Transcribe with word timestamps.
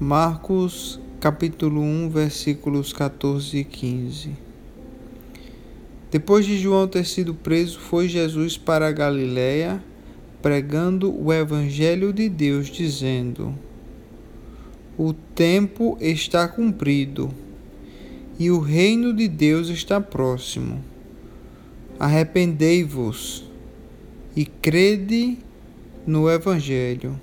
Marcos 0.00 0.98
capítulo 1.20 1.80
1, 1.80 2.10
versículos 2.10 2.92
14 2.92 3.58
e 3.58 3.62
15. 3.62 4.30
Depois 6.10 6.44
de 6.44 6.58
João 6.58 6.88
ter 6.88 7.06
sido 7.06 7.32
preso, 7.32 7.78
foi 7.78 8.08
Jesus 8.08 8.58
para 8.58 8.88
a 8.88 8.92
Galiléia, 8.92 9.80
pregando 10.42 11.16
o 11.16 11.32
evangelho 11.32 12.12
de 12.12 12.28
Deus, 12.28 12.66
dizendo: 12.66 13.54
O 14.98 15.12
tempo 15.12 15.96
está 16.00 16.48
cumprido 16.48 17.32
e 18.36 18.50
o 18.50 18.58
reino 18.58 19.14
de 19.14 19.28
Deus 19.28 19.68
está 19.68 20.00
próximo. 20.00 20.84
Arrependei-vos 22.00 23.48
e 24.34 24.44
crede 24.44 25.38
no 26.04 26.28
evangelho. 26.28 27.16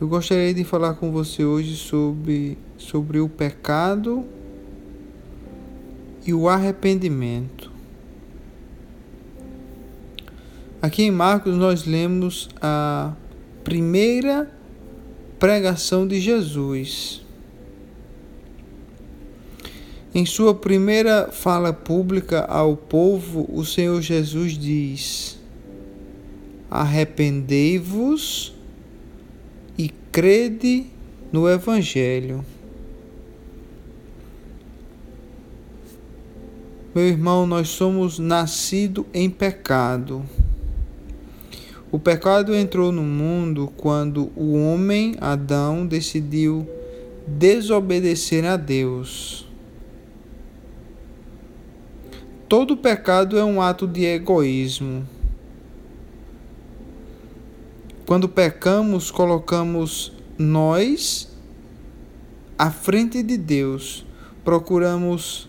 Eu 0.00 0.08
gostaria 0.08 0.54
de 0.54 0.64
falar 0.64 0.94
com 0.94 1.12
você 1.12 1.44
hoje 1.44 1.76
sobre, 1.76 2.56
sobre 2.78 3.20
o 3.20 3.28
pecado 3.28 4.24
e 6.26 6.32
o 6.32 6.48
arrependimento. 6.48 7.70
Aqui 10.80 11.02
em 11.02 11.10
Marcos 11.10 11.54
nós 11.54 11.84
lemos 11.84 12.48
a 12.62 13.12
primeira 13.62 14.50
pregação 15.38 16.08
de 16.08 16.18
Jesus. 16.18 17.20
Em 20.14 20.24
sua 20.24 20.54
primeira 20.54 21.28
fala 21.30 21.74
pública 21.74 22.46
ao 22.46 22.74
povo, 22.74 23.46
o 23.52 23.66
Senhor 23.66 24.00
Jesus 24.00 24.56
diz: 24.56 25.38
Arrependei-vos 26.70 28.58
e 29.80 29.88
crede 30.12 30.84
no 31.32 31.48
Evangelho. 31.48 32.44
Meu 36.94 37.06
irmão, 37.06 37.46
nós 37.46 37.70
somos 37.70 38.18
nascidos 38.18 39.06
em 39.14 39.30
pecado. 39.30 40.22
O 41.90 41.98
pecado 41.98 42.54
entrou 42.54 42.92
no 42.92 43.02
mundo 43.02 43.72
quando 43.74 44.30
o 44.36 44.52
homem, 44.52 45.14
Adão, 45.18 45.86
decidiu 45.86 46.68
desobedecer 47.26 48.44
a 48.44 48.58
Deus. 48.58 49.48
Todo 52.46 52.76
pecado 52.76 53.38
é 53.38 53.44
um 53.44 53.62
ato 53.62 53.86
de 53.86 54.04
egoísmo. 54.04 55.08
Quando 58.10 58.28
pecamos, 58.28 59.08
colocamos 59.08 60.12
nós 60.36 61.28
à 62.58 62.68
frente 62.68 63.22
de 63.22 63.36
Deus, 63.36 64.04
procuramos 64.44 65.48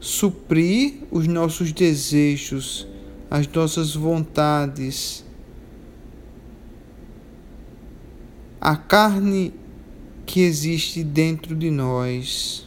suprir 0.00 1.02
os 1.10 1.26
nossos 1.26 1.72
desejos, 1.72 2.88
as 3.30 3.46
nossas 3.46 3.94
vontades. 3.94 5.22
A 8.58 8.74
carne 8.74 9.52
que 10.24 10.40
existe 10.40 11.04
dentro 11.04 11.54
de 11.54 11.70
nós. 11.70 12.66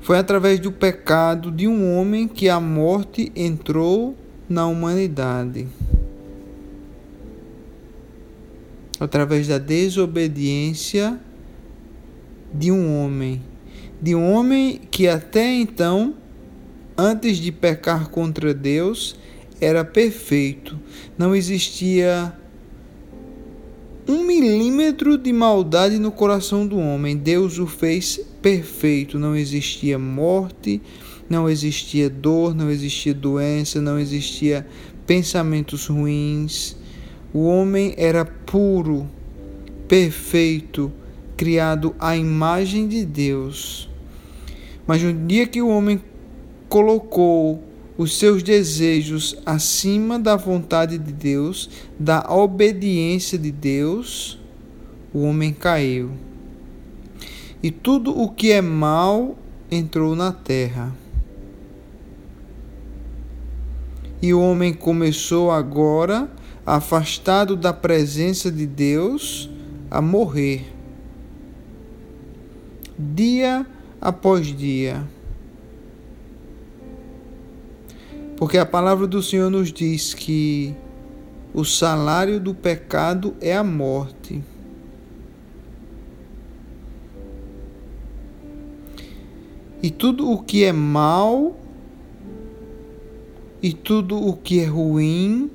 Foi 0.00 0.16
através 0.16 0.60
do 0.60 0.70
pecado 0.70 1.50
de 1.50 1.66
um 1.66 1.98
homem 1.98 2.28
que 2.28 2.48
a 2.48 2.60
morte 2.60 3.32
entrou 3.34 4.16
na 4.48 4.66
humanidade. 4.66 5.66
Através 9.00 9.48
da 9.48 9.58
desobediência 9.58 11.18
de 12.52 12.70
um 12.70 12.96
homem, 12.96 13.42
de 14.00 14.14
um 14.14 14.32
homem 14.32 14.80
que 14.90 15.08
até 15.08 15.52
então, 15.52 16.14
antes 16.96 17.38
de 17.38 17.50
pecar 17.50 18.08
contra 18.10 18.54
Deus, 18.54 19.16
era 19.60 19.84
perfeito, 19.84 20.78
não 21.18 21.34
existia 21.34 22.32
um 24.06 24.24
milímetro 24.24 25.16
de 25.16 25.32
maldade 25.32 25.98
no 25.98 26.12
coração 26.12 26.66
do 26.66 26.78
homem. 26.78 27.16
Deus 27.16 27.58
o 27.58 27.66
fez 27.66 28.20
perfeito, 28.42 29.18
não 29.18 29.34
existia 29.34 29.98
morte, 29.98 30.80
não 31.28 31.48
existia 31.48 32.10
dor, 32.10 32.54
não 32.54 32.70
existia 32.70 33.14
doença, 33.14 33.80
não 33.80 33.98
existia 33.98 34.66
pensamentos 35.06 35.86
ruins. 35.86 36.76
O 37.32 37.44
homem 37.46 37.94
era 37.96 38.24
puro, 38.24 39.08
perfeito, 39.88 40.92
criado 41.36 41.94
à 41.98 42.16
imagem 42.16 42.86
de 42.86 43.04
Deus. 43.04 43.88
Mas 44.86 45.02
no 45.02 45.12
dia 45.26 45.46
que 45.46 45.62
o 45.62 45.68
homem 45.68 46.00
colocou 46.68 47.62
os 47.96 48.18
seus 48.18 48.42
desejos 48.42 49.36
acima 49.46 50.18
da 50.18 50.36
vontade 50.36 50.98
de 50.98 51.12
Deus, 51.12 51.70
da 51.98 52.26
obediência 52.28 53.38
de 53.38 53.50
Deus, 53.50 54.38
o 55.12 55.20
homem 55.22 55.52
caiu. 55.52 56.10
E 57.62 57.70
tudo 57.70 58.18
o 58.18 58.28
que 58.28 58.52
é 58.52 58.60
mal 58.60 59.38
entrou 59.70 60.14
na 60.14 60.32
terra. 60.32 61.03
E 64.24 64.32
o 64.32 64.40
homem 64.40 64.72
começou 64.72 65.50
agora, 65.50 66.30
afastado 66.64 67.54
da 67.54 67.74
presença 67.74 68.50
de 68.50 68.66
Deus, 68.66 69.50
a 69.90 70.00
morrer. 70.00 70.72
Dia 72.98 73.66
após 74.00 74.46
dia. 74.46 75.06
Porque 78.38 78.56
a 78.56 78.64
palavra 78.64 79.06
do 79.06 79.22
Senhor 79.22 79.50
nos 79.50 79.70
diz 79.70 80.14
que 80.14 80.74
o 81.52 81.62
salário 81.62 82.40
do 82.40 82.54
pecado 82.54 83.34
é 83.42 83.54
a 83.54 83.62
morte. 83.62 84.42
E 89.82 89.90
tudo 89.90 90.30
o 90.30 90.42
que 90.42 90.64
é 90.64 90.72
mal 90.72 91.58
e 93.64 93.72
tudo 93.72 94.22
o 94.22 94.36
que 94.36 94.60
é 94.60 94.66
ruim 94.66 95.50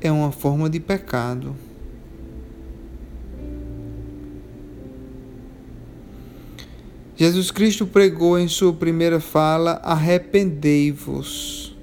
é 0.00 0.10
uma 0.10 0.32
forma 0.32 0.68
de 0.68 0.80
pecado. 0.80 1.54
Jesus 7.14 7.52
Cristo 7.52 7.86
pregou 7.86 8.36
em 8.36 8.48
sua 8.48 8.72
primeira 8.72 9.20
fala: 9.20 9.80
arrependei-vos. 9.84 11.76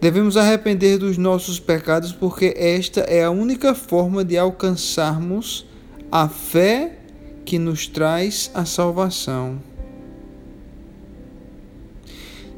Devemos 0.00 0.36
arrepender 0.36 0.98
dos 0.98 1.18
nossos 1.18 1.58
pecados 1.58 2.12
porque 2.12 2.54
esta 2.56 3.00
é 3.00 3.24
a 3.24 3.30
única 3.32 3.74
forma 3.74 4.24
de 4.24 4.38
alcançarmos 4.38 5.66
a 6.12 6.28
fé 6.28 7.00
que 7.44 7.58
nos 7.58 7.88
traz 7.88 8.52
a 8.54 8.64
salvação. 8.64 9.71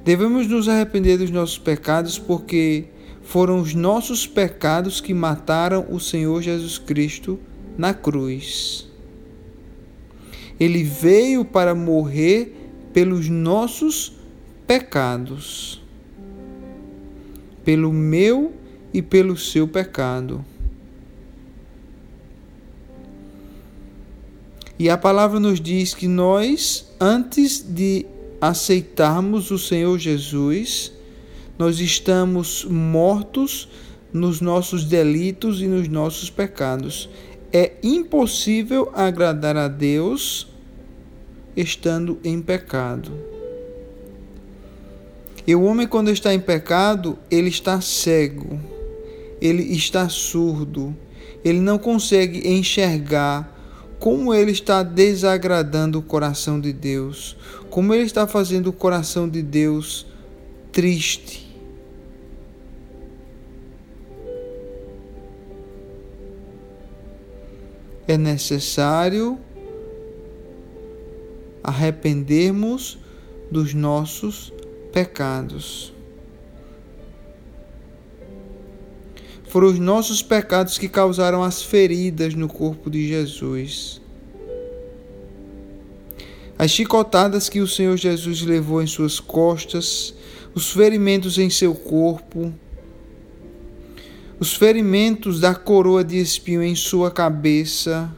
Devemos 0.05 0.47
nos 0.47 0.69
arrepender 0.69 1.17
dos 1.17 1.31
nossos 1.31 1.59
pecados 1.59 2.19
porque 2.19 2.85
foram 3.23 3.59
os 3.59 3.75
nossos 3.75 4.27
pecados 4.27 5.01
que 5.01 5.15
mataram 5.15 5.87
o 5.89 5.99
Senhor 5.99 6.43
Jesus 6.43 6.77
Cristo 6.77 7.41
na 7.79 7.95
cruz. 7.95 8.87
Ele 10.61 10.85
veio 10.85 11.43
para 11.43 11.75
morrer 11.75 12.55
pelos 12.93 13.31
nossos 13.31 14.13
pecados, 14.67 15.83
pelo 17.65 17.91
meu 17.93 18.53
e 18.93 19.01
pelo 19.01 19.37
seu 19.39 19.67
pecado. 19.67 20.45
E 24.79 24.91
a 24.91 24.99
palavra 24.99 25.41
nos 25.41 25.61
diz 25.61 25.95
que 25.95 26.07
nós, 26.07 26.93
antes 27.01 27.61
de 27.61 28.07
aceitarmos 28.41 29.51
o 29.51 29.59
Senhor 29.59 29.99
Jesus, 29.99 30.93
nós 31.59 31.79
estamos 31.81 32.65
mortos 32.65 33.69
nos 34.13 34.41
nossos 34.41 34.85
delitos 34.85 35.61
e 35.61 35.67
nos 35.67 35.89
nossos 35.89 36.31
pecados. 36.31 37.09
É 37.53 37.73
impossível 37.83 38.91
agradar 38.95 39.57
a 39.57 39.69
Deus 39.69 40.47
estando 41.57 42.19
em 42.25 42.41
pecado. 42.41 43.13
E 45.47 45.55
o 45.55 45.63
homem, 45.63 45.87
quando 45.87 46.11
está 46.11 46.33
em 46.33 46.41
pecado, 46.41 47.19
ele 47.31 47.49
está 47.49 47.81
cego, 47.81 48.59
ele 49.41 49.63
está 49.75 50.09
surdo, 50.09 50.97
ele 51.45 51.61
não 51.61 51.79
consegue 51.79 52.49
enxergar 52.49 53.54
como 53.99 54.35
ele 54.35 54.51
está 54.51 54.83
desagradando 54.83 55.99
o 55.99 56.03
coração 56.03 56.61
de 56.61 56.73
Deus, 56.73 57.37
como 57.71 57.95
ele 57.95 58.05
está 58.05 58.27
fazendo 58.27 58.69
o 58.69 58.73
coração 58.73 59.29
de 59.29 59.43
Deus 59.43 60.07
triste. 60.71 61.45
É 68.07 68.19
necessário 68.19 69.39
arrependermos 71.63 72.99
dos 73.51 73.73
nossos 73.73 74.53
pecados. 74.93 75.94
Foram 79.55 79.69
os 79.69 79.79
nossos 79.79 80.21
pecados 80.21 80.79
que 80.79 80.89
causaram 80.89 81.41
as 81.41 81.63
feridas 81.63 82.35
no 82.35 82.49
corpo 82.49 82.91
de 82.91 83.07
Jesus. 83.07 84.01
As 86.59 86.73
chicotadas 86.73 87.49
que 87.49 87.61
o 87.61 87.69
Senhor 87.69 87.97
Jesus 87.97 88.43
levou 88.43 88.83
em 88.83 88.87
suas 88.89 89.21
costas, 89.21 90.13
os 90.57 90.73
ferimentos 90.73 91.39
em 91.39 91.49
seu 91.49 91.73
corpo, 91.73 92.53
os 94.41 94.55
ferimentos 94.55 95.39
da 95.39 95.55
coroa 95.55 96.03
de 96.03 96.19
espinho 96.19 96.61
em 96.61 96.75
sua 96.75 97.09
cabeça, 97.09 98.13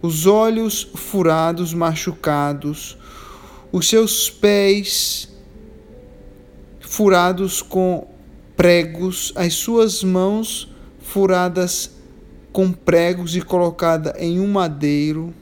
os 0.00 0.24
olhos 0.24 0.88
furados, 0.94 1.74
machucados, 1.74 2.96
os 3.72 3.88
seus 3.88 4.30
pés 4.30 5.28
furados 6.78 7.60
com 7.60 8.17
pregos, 8.58 9.32
as 9.36 9.54
suas 9.54 10.02
mãos 10.02 10.68
furadas 10.98 11.92
com 12.52 12.72
pregos 12.72 13.36
e 13.36 13.40
colocada 13.40 14.16
em 14.18 14.40
um 14.40 14.48
madeiro. 14.48 15.32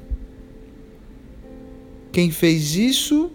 Quem 2.12 2.30
fez 2.30 2.76
isso? 2.76 3.30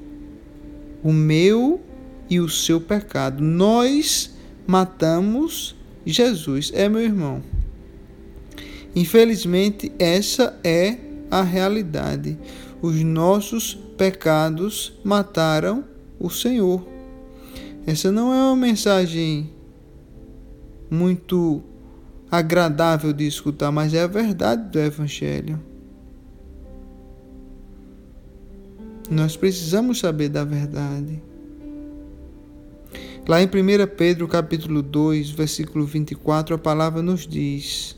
O 1.01 1.11
meu 1.11 1.81
e 2.29 2.39
o 2.39 2.47
seu 2.47 2.79
pecado. 2.79 3.43
Nós 3.43 4.35
matamos 4.67 5.75
Jesus. 6.05 6.71
É 6.75 6.87
meu 6.87 7.01
irmão. 7.01 7.41
Infelizmente, 8.95 9.91
essa 9.97 10.59
é 10.63 10.97
a 11.31 11.41
realidade. 11.41 12.37
Os 12.83 13.01
nossos 13.01 13.73
pecados 13.97 14.93
mataram 15.03 15.83
o 16.19 16.29
Senhor. 16.29 16.87
Essa 17.87 18.11
não 18.11 18.31
é 18.31 18.37
uma 18.37 18.55
mensagem 18.55 19.49
muito 20.91 21.63
agradável 22.29 23.13
de 23.13 23.25
escutar, 23.25 23.71
mas 23.71 23.93
é 23.93 24.01
a 24.01 24.07
verdade 24.07 24.69
do 24.69 24.77
Evangelho. 24.77 25.57
Nós 29.09 29.37
precisamos 29.37 29.99
saber 29.99 30.29
da 30.29 30.43
verdade. 30.43 31.21
Lá 33.27 33.41
em 33.41 33.45
1 33.45 33.49
Pedro 33.95 34.27
capítulo 34.27 34.81
2, 34.81 35.29
versículo 35.29 35.85
24, 35.85 36.55
a 36.55 36.57
palavra 36.57 37.01
nos 37.01 37.25
diz: 37.25 37.95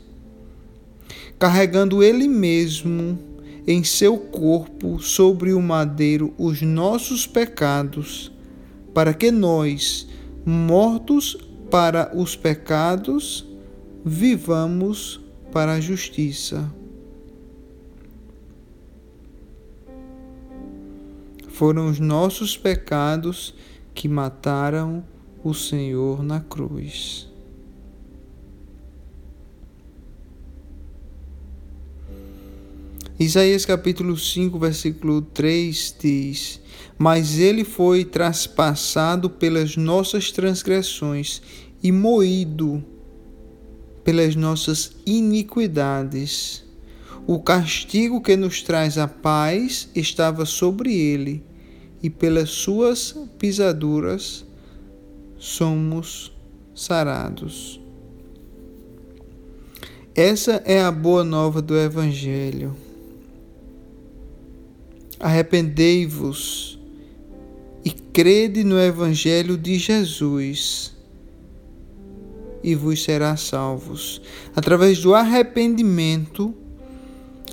Carregando 1.38 2.02
ele 2.02 2.28
mesmo 2.28 3.18
em 3.66 3.82
seu 3.82 4.18
corpo 4.18 5.00
sobre 5.00 5.52
o 5.52 5.62
madeiro 5.62 6.32
os 6.38 6.60
nossos 6.62 7.26
pecados, 7.26 8.30
para 8.92 9.14
que 9.14 9.30
nós, 9.30 10.06
mortos 10.44 11.38
para 11.70 12.10
os 12.14 12.36
pecados, 12.36 13.46
vivamos 14.04 15.20
para 15.52 15.74
a 15.74 15.80
justiça. 15.80 16.72
Foram 21.48 21.88
os 21.88 22.00
nossos 22.00 22.56
pecados 22.56 23.54
que 23.94 24.08
mataram 24.08 25.04
o 25.42 25.54
Senhor 25.54 26.22
na 26.22 26.40
cruz. 26.40 27.32
Isaías 33.24 33.64
capítulo 33.64 34.18
5, 34.18 34.58
versículo 34.58 35.22
3 35.22 35.96
diz: 35.98 36.60
Mas 36.98 37.38
ele 37.38 37.64
foi 37.64 38.04
traspassado 38.04 39.30
pelas 39.30 39.78
nossas 39.78 40.30
transgressões 40.30 41.40
e 41.82 41.90
moído 41.90 42.84
pelas 44.04 44.36
nossas 44.36 44.92
iniquidades. 45.06 46.66
O 47.26 47.40
castigo 47.40 48.20
que 48.20 48.36
nos 48.36 48.60
traz 48.60 48.98
a 48.98 49.08
paz 49.08 49.88
estava 49.94 50.44
sobre 50.44 50.94
ele, 50.94 51.42
e 52.02 52.10
pelas 52.10 52.50
suas 52.50 53.16
pisaduras 53.38 54.44
somos 55.38 56.30
sarados. 56.74 57.80
Essa 60.14 60.62
é 60.66 60.82
a 60.82 60.92
boa 60.92 61.24
nova 61.24 61.62
do 61.62 61.74
Evangelho. 61.74 62.83
Arrependei-vos 65.24 66.78
e 67.82 67.90
crede 67.90 68.62
no 68.62 68.78
Evangelho 68.78 69.56
de 69.56 69.78
Jesus 69.78 70.94
e 72.62 72.74
vos 72.74 73.02
será 73.02 73.34
salvos. 73.34 74.20
Através 74.54 74.98
do 74.98 75.14
arrependimento, 75.14 76.54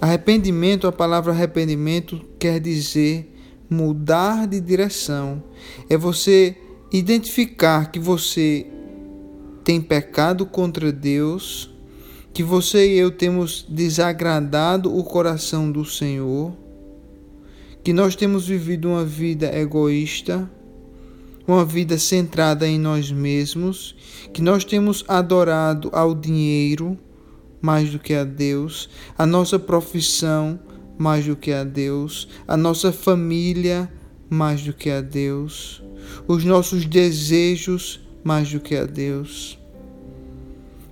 arrependimento, 0.02 0.86
a 0.86 0.92
palavra 0.92 1.32
arrependimento 1.32 2.20
quer 2.38 2.60
dizer 2.60 3.34
mudar 3.70 4.48
de 4.48 4.60
direção. 4.60 5.42
É 5.90 5.96
você 5.96 6.58
identificar 6.92 7.90
que 7.90 8.02
você 8.02 8.68
tem 9.64 9.80
pecado 9.80 10.46
contra 10.46 10.92
Deus, 10.92 11.74
que 12.34 12.44
você 12.44 12.96
e 12.96 12.98
eu 12.98 13.12
temos 13.12 13.66
desagradado 13.70 14.94
o 14.94 15.06
coração 15.06 15.72
do 15.72 15.86
Senhor 15.86 16.60
que 17.84 17.94
nós 17.94 18.16
temos 18.16 18.48
vivido 18.48 18.90
uma 18.90 19.04
vida 19.04 19.56
egoísta, 19.58 20.50
uma 21.48 21.66
vida 21.66 21.98
centrada 21.98 22.68
em 22.68 22.80
nós 22.80 23.12
mesmos, 23.12 23.96
que 24.32 24.42
nós 24.42 24.64
temos 24.64 25.04
adorado 25.08 25.90
ao 25.92 26.14
dinheiro 26.14 26.98
mais 27.60 27.90
do 27.90 28.00
que 28.00 28.14
a 28.14 28.24
Deus, 28.24 28.90
a 29.18 29.26
nossa 29.26 29.58
profissão 29.58 30.60
mais 30.98 31.26
do 31.26 31.36
que 31.36 31.52
a 31.52 31.64
Deus, 31.64 32.28
a 32.48 32.56
nossa 32.56 32.92
família 32.92 33.92
mais 34.30 34.62
do 34.62 34.74
que 34.74 34.90
a 34.90 35.02
Deus, 35.02 35.84
os 36.28 36.46
nossos 36.46 36.86
desejos 36.86 38.00
mais 38.24 38.52
do 38.52 38.60
que 38.60 38.76
a 38.76 38.86
Deus. 38.86 39.60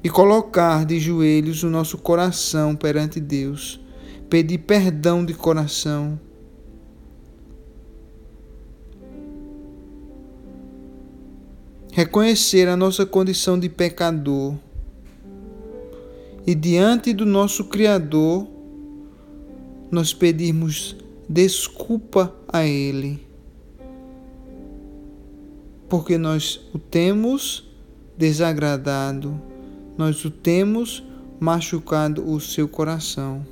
E 0.03 0.09
colocar 0.09 0.85
de 0.85 0.99
joelhos 0.99 1.61
o 1.61 1.69
nosso 1.69 1.97
coração 1.97 2.75
perante 2.75 3.19
Deus, 3.19 3.79
pedir 4.29 4.59
perdão 4.59 5.23
de 5.23 5.33
coração 5.33 6.19
reconhecer 11.99 12.69
a 12.69 12.77
nossa 12.77 13.05
condição 13.05 13.59
de 13.59 13.67
pecador 13.67 14.55
e 16.47 16.55
diante 16.55 17.11
do 17.11 17.25
nosso 17.25 17.65
Criador 17.65 18.47
nós 19.91 20.13
pedirmos 20.13 20.95
desculpa 21.27 22.33
a 22.47 22.65
Ele, 22.65 23.19
porque 25.89 26.17
nós 26.17 26.61
o 26.73 26.79
temos 26.79 27.69
desagradado, 28.17 29.37
nós 29.97 30.23
o 30.23 30.31
temos 30.31 31.03
machucado 31.37 32.31
o 32.31 32.39
seu 32.39 32.69
coração. 32.69 33.45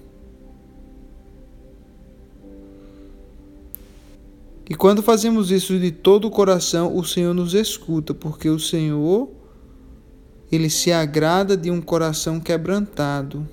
E 4.69 4.75
quando 4.75 5.01
fazemos 5.01 5.49
isso 5.49 5.79
de 5.79 5.91
todo 5.91 6.27
o 6.27 6.31
coração, 6.31 6.95
o 6.95 7.03
Senhor 7.03 7.33
nos 7.33 7.53
escuta, 7.53 8.13
porque 8.13 8.49
o 8.49 8.59
Senhor 8.59 9.29
ele 10.51 10.69
se 10.69 10.91
agrada 10.91 11.55
de 11.55 11.71
um 11.71 11.81
coração 11.81 12.39
quebrantado. 12.39 13.47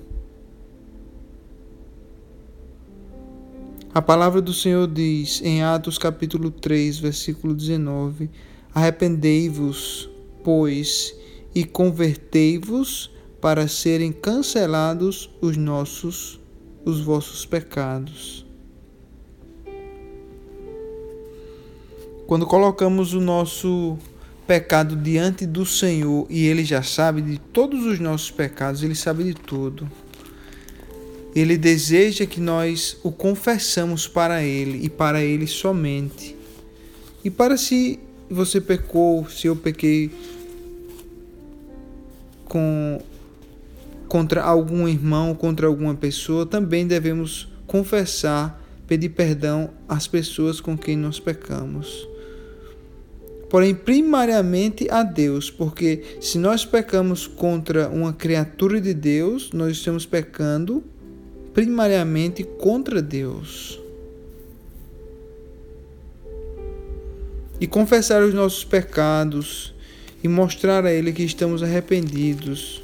A 3.93 4.01
palavra 4.01 4.41
do 4.41 4.53
Senhor 4.53 4.87
diz 4.87 5.41
em 5.41 5.63
Atos 5.63 5.97
capítulo 5.97 6.51
3, 6.51 6.99
versículo 6.99 7.53
19: 7.53 8.29
Arrependei-vos, 8.73 10.09
pois, 10.43 11.15
e 11.53 11.63
convertei-vos 11.63 13.09
para 13.39 13.69
serem 13.69 14.11
cancelados 14.11 15.29
os 15.39 15.55
nossos 15.55 16.41
os 16.85 17.01
vossos 17.01 17.45
pecados. 17.45 18.44
Quando 22.27 22.47
colocamos 22.47 23.13
o 23.13 23.21
nosso 23.21 23.97
pecado 24.47 24.95
diante 24.95 25.45
do 25.45 25.65
Senhor 25.65 26.25
e 26.29 26.45
Ele 26.45 26.65
já 26.65 26.81
sabe 26.81 27.21
de 27.21 27.37
todos 27.37 27.85
os 27.85 27.99
nossos 27.99 28.31
pecados, 28.31 28.81
Ele 28.81 28.95
sabe 28.95 29.23
de 29.23 29.35
tudo. 29.35 29.89
Ele 31.35 31.57
deseja 31.57 32.25
que 32.25 32.39
nós 32.39 32.97
o 33.03 33.11
confessamos 33.11 34.07
para 34.07 34.41
Ele 34.43 34.85
e 34.85 34.89
para 34.89 35.23
Ele 35.23 35.45
somente. 35.45 36.35
E 37.23 37.29
para 37.29 37.57
se 37.57 37.99
você 38.29 38.59
pecou, 38.59 39.29
se 39.29 39.47
eu 39.47 39.55
pequei 39.55 40.09
com 42.45 42.99
contra 44.07 44.43
algum 44.43 44.87
irmão, 44.87 45.35
contra 45.35 45.67
alguma 45.67 45.93
pessoa, 45.93 46.45
também 46.45 46.87
devemos 46.87 47.49
confessar, 47.67 48.63
pedir 48.87 49.09
perdão 49.09 49.71
às 49.89 50.07
pessoas 50.07 50.61
com 50.61 50.77
quem 50.77 50.95
nós 50.95 51.19
pecamos. 51.19 52.14
Porém, 53.49 53.75
primariamente 53.75 54.87
a 54.89 55.03
Deus, 55.03 55.51
porque 55.51 56.03
se 56.19 56.37
nós 56.37 56.65
pecamos 56.65 57.27
contra 57.27 57.87
uma 57.89 58.11
criatura 58.11 58.81
de 58.81 58.93
Deus, 58.93 59.51
nós 59.53 59.77
estamos 59.77 60.05
pecando 60.05 60.83
primariamente 61.53 62.43
contra 62.43 63.01
Deus. 63.01 63.79
E 67.59 67.67
confessar 67.67 68.21
os 68.23 68.33
nossos 68.33 68.65
pecados 68.65 69.73
e 70.23 70.27
mostrar 70.27 70.85
a 70.85 70.91
Ele 70.91 71.13
que 71.13 71.23
estamos 71.23 71.63
arrependidos 71.63 72.83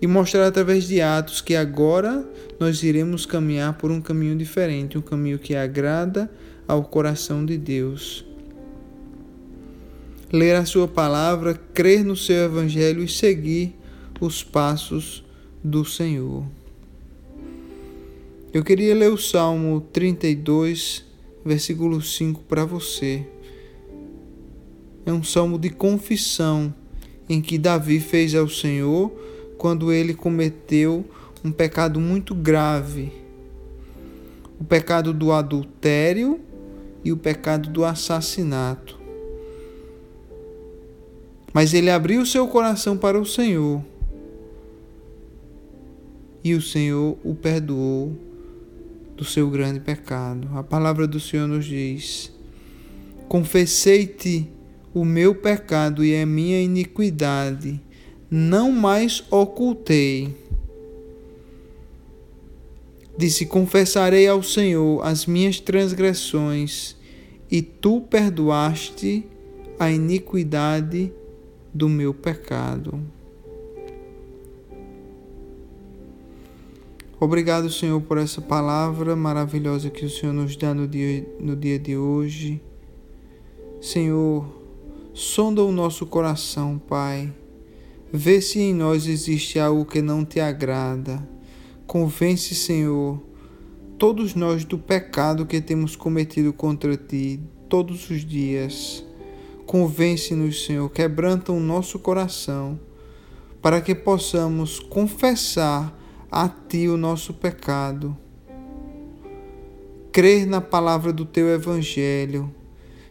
e 0.00 0.06
mostrar 0.06 0.46
através 0.46 0.86
de 0.86 1.00
atos 1.00 1.40
que 1.40 1.54
agora 1.54 2.22
nós 2.60 2.82
iremos 2.82 3.24
caminhar 3.24 3.78
por 3.78 3.90
um 3.90 4.02
caminho 4.02 4.36
diferente, 4.36 4.98
um 4.98 5.02
caminho 5.02 5.38
que 5.38 5.56
agrada 5.56 6.30
ao 6.68 6.84
coração 6.84 7.44
de 7.44 7.56
Deus. 7.56 8.24
Ler 10.34 10.56
a 10.56 10.64
Sua 10.64 10.88
palavra, 10.88 11.54
crer 11.54 12.04
no 12.04 12.16
Seu 12.16 12.46
Evangelho 12.46 13.04
e 13.04 13.08
seguir 13.08 13.72
os 14.20 14.42
passos 14.42 15.24
do 15.62 15.84
Senhor. 15.84 16.44
Eu 18.52 18.64
queria 18.64 18.96
ler 18.96 19.12
o 19.12 19.16
Salmo 19.16 19.80
32, 19.92 21.04
versículo 21.44 22.02
5 22.02 22.42
para 22.48 22.64
você. 22.64 23.24
É 25.06 25.12
um 25.12 25.22
salmo 25.22 25.56
de 25.56 25.70
confissão 25.70 26.74
em 27.28 27.40
que 27.40 27.56
Davi 27.56 28.00
fez 28.00 28.34
ao 28.34 28.48
Senhor 28.48 29.12
quando 29.56 29.92
ele 29.92 30.14
cometeu 30.14 31.04
um 31.44 31.52
pecado 31.52 32.00
muito 32.00 32.34
grave: 32.34 33.12
o 34.60 34.64
pecado 34.64 35.14
do 35.14 35.30
adultério 35.30 36.40
e 37.04 37.12
o 37.12 37.16
pecado 37.16 37.70
do 37.70 37.84
assassinato. 37.84 39.03
Mas 41.54 41.72
ele 41.72 41.88
abriu 41.88 42.26
seu 42.26 42.48
coração 42.48 42.96
para 42.98 43.18
o 43.18 43.24
Senhor 43.24 43.80
e 46.42 46.52
o 46.52 46.60
Senhor 46.60 47.16
o 47.24 47.32
perdoou 47.34 48.12
do 49.16 49.24
seu 49.24 49.48
grande 49.48 49.78
pecado. 49.78 50.48
A 50.54 50.64
palavra 50.64 51.06
do 51.06 51.20
Senhor 51.20 51.46
nos 51.46 51.64
diz: 51.64 52.32
Confessei-te 53.28 54.50
o 54.92 55.04
meu 55.04 55.34
pecado 55.34 56.04
e 56.04 56.20
a 56.20 56.26
minha 56.26 56.60
iniquidade 56.60 57.80
não 58.28 58.72
mais 58.72 59.22
ocultei. 59.30 60.36
Disse: 63.16 63.46
Confessarei 63.46 64.26
ao 64.26 64.42
Senhor 64.42 65.06
as 65.06 65.24
minhas 65.24 65.60
transgressões, 65.60 66.96
e 67.48 67.62
tu 67.62 68.00
perdoaste 68.00 69.24
a 69.78 69.88
iniquidade 69.88 71.12
do 71.74 71.88
meu 71.88 72.14
pecado. 72.14 73.00
Obrigado, 77.20 77.68
Senhor, 77.70 78.00
por 78.00 78.16
essa 78.16 78.40
palavra 78.40 79.16
maravilhosa 79.16 79.90
que 79.90 80.04
o 80.04 80.10
Senhor 80.10 80.32
nos 80.32 80.56
dá 80.56 80.72
no 80.72 80.86
dia, 80.86 81.26
no 81.40 81.56
dia 81.56 81.78
de 81.78 81.96
hoje. 81.96 82.62
Senhor, 83.80 84.46
sonda 85.12 85.62
o 85.62 85.72
nosso 85.72 86.06
coração, 86.06 86.78
Pai 86.78 87.32
Vê 88.16 88.40
se 88.40 88.60
em 88.60 88.72
nós 88.72 89.08
existe 89.08 89.58
algo 89.58 89.84
que 89.84 90.00
não 90.00 90.24
te 90.24 90.38
agrada. 90.38 91.20
Convence, 91.84 92.54
Senhor, 92.54 93.20
todos 93.98 94.36
nós 94.36 94.64
do 94.64 94.78
pecado 94.78 95.44
que 95.44 95.60
temos 95.60 95.96
cometido 95.96 96.52
contra 96.52 96.96
ti 96.96 97.40
todos 97.68 98.08
os 98.10 98.24
dias. 98.24 99.03
Convence-nos, 99.66 100.66
Senhor, 100.66 100.88
quebranta 100.90 101.50
o 101.50 101.58
nosso 101.58 101.98
coração, 101.98 102.78
para 103.62 103.80
que 103.80 103.94
possamos 103.94 104.78
confessar 104.78 105.98
a 106.30 106.48
ti 106.48 106.86
o 106.88 106.96
nosso 106.96 107.32
pecado. 107.32 108.16
Crer 110.12 110.46
na 110.46 110.60
palavra 110.60 111.12
do 111.12 111.24
teu 111.24 111.48
evangelho, 111.48 112.52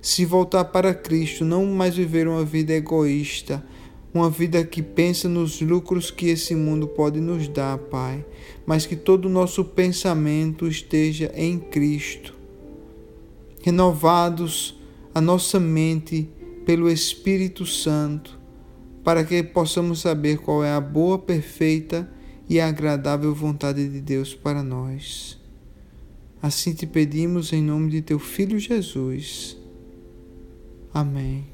se 0.02 0.26
voltar 0.26 0.66
para 0.66 0.94
Cristo, 0.94 1.44
não 1.44 1.66
mais 1.66 1.96
viver 1.96 2.28
uma 2.28 2.46
vida 2.46 2.74
egoísta, 2.74 3.66
uma 4.14 4.30
vida 4.30 4.64
que 4.64 4.84
pensa 4.84 5.28
nos 5.28 5.60
lucros 5.60 6.12
que 6.12 6.28
esse 6.28 6.54
mundo 6.54 6.88
pode 6.88 7.20
nos 7.20 7.48
dar, 7.48 7.78
Pai, 7.78 8.24
mas 8.66 8.86
que 8.86 8.96
todo 8.96 9.26
o 9.26 9.30
nosso 9.30 9.66
pensamento 9.66 10.68
esteja 10.68 11.32
em 11.36 11.58
Cristo. 11.58 12.36
Renovados 13.62 14.80
a 15.16 15.22
nossa 15.22 15.60
mente 15.60 16.30
pelo 16.66 16.90
Espírito 16.90 17.66
Santo, 17.66 18.40
para 19.04 19.24
que 19.24 19.44
possamos 19.44 20.02
saber 20.02 20.38
qual 20.38 20.64
é 20.64 20.72
a 20.72 20.82
boa, 20.82 21.20
perfeita 21.20 22.10
e 22.50 22.60
agradável 22.60 23.34
vontade 23.34 23.88
de 23.88 24.02
Deus 24.02 24.34
para 24.34 24.64
nós. 24.64 25.40
Assim 26.42 26.74
te 26.74 26.86
pedimos 26.86 27.54
em 27.54 27.64
nome 27.64 27.90
de 27.90 28.02
teu 28.02 28.20
Filho 28.20 28.60
Jesus. 28.60 29.58
Amém. 30.94 31.53